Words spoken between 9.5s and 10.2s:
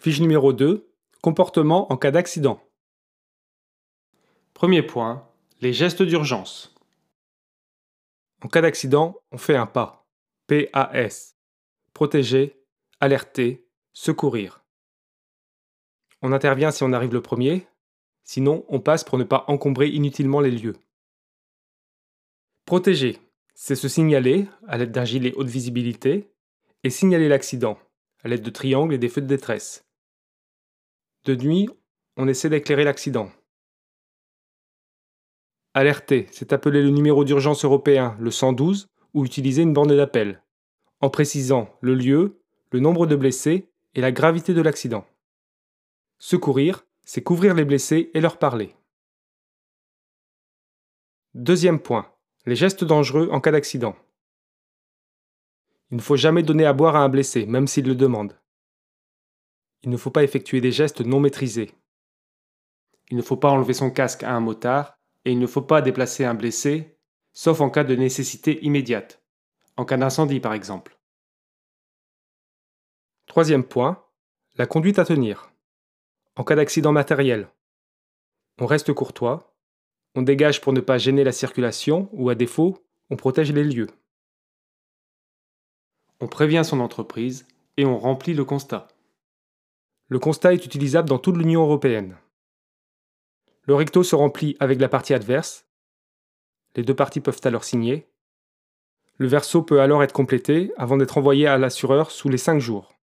un pas.